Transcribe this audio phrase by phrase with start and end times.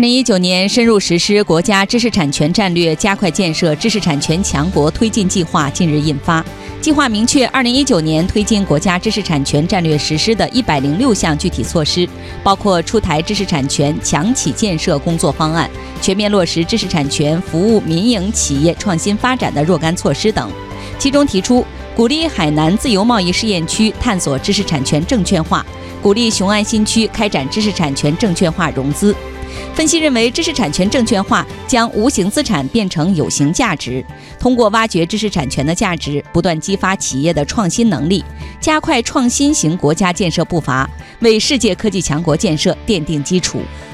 [0.00, 6.42] 二零一九年深入实施国家知识产权战略，加快建设知识产权强国推进计划近日印发。
[6.80, 12.08] 计划明确，二零一九年推进国家知识产权战略实施的一百零六项具体措施，
[12.42, 15.68] 包括出台知识产权强企建设工作方案，
[16.00, 20.50] 全面落实知识产权服务民营企业创新发展的若干措施等。
[20.98, 21.62] 其中提出，
[21.94, 25.62] 鼓励海南自由贸易试验区探索知识产权证券化。
[26.00, 29.14] 鼓励雄安新区开展知识产权证券化融资。
[29.74, 34.04] 分析认为，知识产权证券化将无形资产变成有形价值，
[34.38, 38.24] 通过挖掘知识产权的价值，不断激发企业的创新能力，
[38.60, 40.88] 加快创新型国家建设步伐，
[41.20, 43.60] 为世界科技强国建设奠定基础。